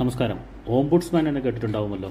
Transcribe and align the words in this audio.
നമസ്കാരം. 0.00 0.38
ഓംബുഡ്സ്മാൻ 0.68 1.28
എന്ന് 1.28 1.40
കേട്ടിട്ടുണ്ടാവുമല്ലോ. 1.40 2.10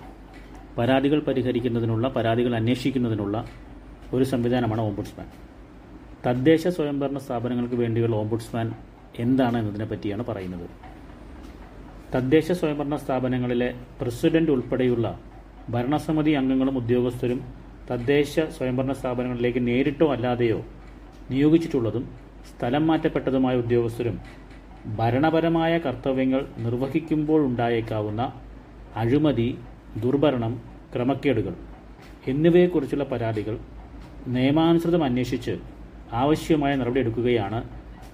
പരാതികൾ 0.77 1.19
പരിഹരിക്കുന്നതിനുള്ള 1.19 2.07
പരാതികൾ 2.07 2.55
അന്വേഷിക്കുന്നതിനുള്ള 2.55 3.45
ഒരു 4.13 4.23
സംവിധാനമാണ് 4.23 4.81
ഓംബുഡ്സ്മാൻ 4.81 5.27
തദ്ദേശ 6.25 6.67
സ്വയംഭരണ 6.67 7.17
സ്ഥാപനങ്ങൾക്ക് 7.17 7.75
വേണ്ടിയുള്ള 7.75 8.15
ഓംബുഡ്സ്മാൻ 8.15 8.71
എന്താണ് 9.19 9.57
എന്നതിനെ 9.57 9.85
പറ്റിയാണ് 9.85 10.25
പറയുന്നത്. 10.25 10.67
തദ്ദേശ 12.15 12.51
സ്വയംഭരണ 12.51 12.95
സ്ഥാപനങ്ങളിലെ 12.95 13.75
പ്രസിഡന്റ് 14.01 14.51
ഉൾപ്പെടെയുള്ള 14.51 15.19
ഭരണസമിതി 15.69 16.31
അംഗങ്ങളും 16.31 16.77
ഉദ്യോഗസ്ഥരും 16.77 17.41
തദ്ദേശ 17.91 18.39
സ്വയംഭരണ 18.39 18.91
സ്ഥാപനങ്ങളിലേക്ക് 18.91 19.67
നേരിട്ടോ 19.67 20.11
അല്ലാതെയോ 20.11 20.59
നിയോഗിച്ചിട്ടുള്ളതും 21.31 22.05
സ്ഥലം 22.51 22.87
മാറ്റപ്പെട്ടതുമായ 22.87 23.55
ഉദ്യോഗസ്ഥരും 23.55 24.19
ഭരണപരമായ 24.87 25.77
കർത്തവ്യങ്ങൾ 25.77 26.45
നിർവഹിക്കുമ്പോൾ 26.57 27.45
ഉണ്ടായേക്കാവുന്ന 27.45 28.33
അഴിമതി 28.95 29.57
ദുർഭരണം 29.97 30.61
ക്രമക്കേടുകൾ 30.95 31.53
എന്നിവയെക്കുറിച്ചുള്ള 32.27 33.03
പരാതികൾ 33.03 33.59
നിയമാനുസൃതം 34.27 35.03
അന്വേഷിച്ച് 35.03 35.59
ആവശ്യമായ 36.11 36.75
നടപടിയെടുക്കുകയാണ് 36.75 37.63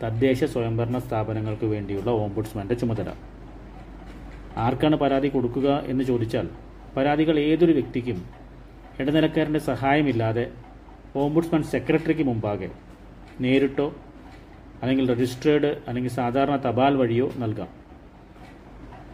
തദ്ദേശ 0.04 0.44
സ്വയംഭരണ 0.44 0.98
സ്ഥാപനങ്ങൾക്ക് 1.00 1.66
വേണ്ടിയുള്ള 1.66 2.12
ഓംബുഡ്സ്മാന്റെ 2.12 2.76
ചുമതല. 2.76 3.14
ആർക്കാണ് 4.58 4.96
പരാതി 4.96 5.28
കൊടുക്കുക 5.28 5.84
എന്ന് 5.88 6.04
ചോദിച്ചാൽ 6.04 6.50
പരാതികൾ 6.98 7.40
ഏതൊരു 7.40 7.72
വ്യക്തിക്കും 7.72 8.26
ഇടനിലക്കാരന്റെ 9.00 9.60
സഹായമില്ലാതെ 9.60 10.52
ഓംബുഡ്സ്മാൻ 11.16 11.64
സെക്രട്ടറിക്ക് 11.64 12.24
മുമ്പാകെ 12.24 12.70
നേരിട്ടോ 13.40 13.94
അല്ലെങ്കിൽ 14.82 15.12
രജിസ്റ്റേർഡ് 15.12 15.66
അല്ലെങ്കിൽ 15.66 16.12
സാധാരണ 16.12 16.56
തപാൽ 16.56 16.96
വഴിയോ 16.96 17.32
നൽകാം. 17.38 17.68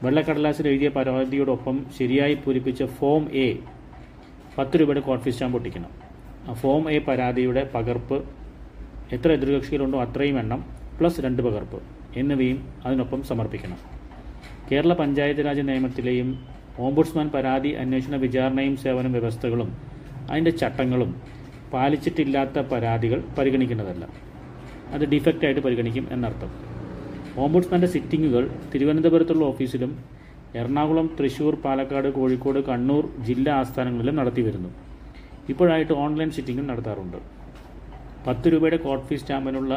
വെള്ളക്കടലാസിൽ 0.04 0.68
എഴുതിയ 0.68 0.90
പരാതിയോടൊപ്പം 0.90 1.86
ശരിയായി 1.98 2.34
പൂരിപ്പിച്ച 2.34 2.84
ഫോം 2.84 3.32
എ 3.32 3.58
പത്ത് 4.58 4.80
രൂപയുടെ 4.80 5.00
കോൺഫി 5.00 5.30
സ്റ്റാമ്പ് 5.30 5.58
ഒട്ടിക്കണം. 5.58 5.90
ആ 6.50 6.54
ഫോം 6.54 6.92
എ 6.92 7.00
പരാതിയുടെ 7.00 7.70
പകർപ്പ് 7.76 8.24
എത്ര 9.12 9.32
എതിർകക്ഷികളുണ്ടോ 9.32 10.02
അത്രയും 10.02 10.40
എണ്ണം 10.40 10.66
പ്ലസ് 11.00 11.22
രണ്ട് 11.22 11.44
പകർപ്പ് 11.44 11.82
എന്നിവയും 12.16 12.74
അതിനൊപ്പം 12.86 13.24
സമർപ്പിക്കണം. 13.24 13.78
കേരള 14.72 14.94
പഞ്ചായത്ത് 14.94 15.46
രാജ് 15.46 15.62
നിയമത്തിലെയും 15.62 16.46
ഓംബുഡ്സ്മാൻ 16.80 17.30
പരാതി 17.30 17.70
അന്വേഷണ 17.70 18.16
വിചാരണയും 18.16 18.78
സേവനം 18.78 19.12
വ്യവസ്ഥകളും 19.12 19.78
അതിന്റെ 20.32 20.52
ചട്ടങ്ങളും 20.52 21.22
പാലിച്ചിട്ടില്ലാത്ത 21.74 22.60
പരാതികൾ 22.60 23.24
പരിഗണിക്കുന്നതല്ല. 23.38 24.31
അത് 24.96 25.04
ഡിഫക്റ്റ് 25.14 25.46
ആയിട്ട് 25.46 25.62
പരിഗണിക്കും 25.66 26.06
എന്നർത്ഥം. 26.12 26.50
ഓംബുഡ്സ്മാന്റെ 27.44 27.90
സിറ്റിങ്ങുകൾ 27.96 28.44
തിരുവനന്തപുരത്തുള്ള 28.72 29.46
ഓഫീസിലും 29.52 29.92
എറണാകുളം 30.60 31.08
തൃശൂർ 31.20 31.56
പാലക്കാട് 31.66 32.08
കോഴിക്കോട് 32.18 32.60
കണ്ണൂർ 32.70 33.04
ജില്ലാ 33.28 33.54
ആസ്ഥാനങ്ങളിലും 33.62 34.16
നടത്തി 34.16 34.42
വരുന്നു 34.42 34.70
ഇപ്പോഴായിട്ട് 35.50 35.94
ഓൺലൈൻ 35.94 36.30
സിറ്റിങ്ങും 36.32 36.68
നടത്താറുണ്ട്. 36.68 37.18
പത്ത് 38.28 38.48
രൂപയുടെ 38.54 38.78
കോർട്ട് 38.78 39.06
ഫീസ് 39.08 39.22
സ്റ്റാമ്പിനുള്ള 39.22 39.74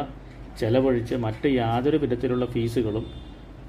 ചെലവഴിച്ച് 0.59 1.15
മറ്റ് 1.15 1.47
യാതൊരു 1.47 1.97
വിധത്തിലുള്ള 1.97 2.45
ഫീസുകളും 2.45 3.05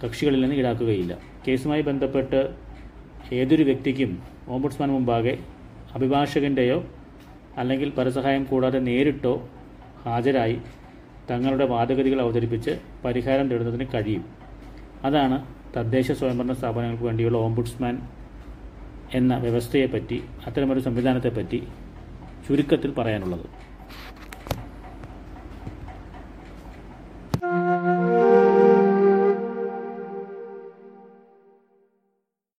കക്ഷികളിൽ 0.03 0.41
നിന്ന് 0.41 0.57
ഈടാക്കുകയില്ല. 0.57 1.13
കേസുമായി 1.49 1.83
ബന്ധപ്പെട്ട് 1.83 2.41
ഏതൊരു 3.35 3.63
വ്യക്തിക്കും 3.63 4.11
ഓംബുഡ്സ്മാൻ 4.49 4.91
മുമ്പാകെ 4.97 5.35
അഭിഭാഷകന്റെയോ 5.95 6.79
അല്ലെങ്കിൽ 7.59 7.89
പരസഹായം 7.99 8.45
കൂടാതെ 8.45 8.79
നേരിട്ടോ 8.79 9.35
ഹാജരായി 10.07 10.59
തങ്ങളുടെ 11.31 11.65
വാദഗതികൾ 11.65 12.21
അവതരിപ്പിച്ച് 12.21 12.81
പരിഹാരം 13.05 13.49
തേടുന്നതിന് 13.49 13.87
കഴിയും. 13.95 14.25
അതാണ് 15.05 15.47
തദ്ദേശ 15.77 16.13
സ്വയംഭരണ 16.13 16.53
സ്ഥാപനങ്ങൾക്ക് 16.53 17.05
വേണ്ടിയുള്ള 17.05 17.39
ഓംബുഡ്സ്മാൻ 17.39 18.03
എന്ന 19.15 19.37
വ്യവസ്ഥയെപ്പറ്റി 19.37 20.25
അത്തരമൊരു 20.47 20.81
സംവിധാനത്തെപ്പറ്റി 20.81 21.63
ചുരുക്കത്തിൽ 22.49 22.91
പറയാനുള്ളത്. 22.91 23.66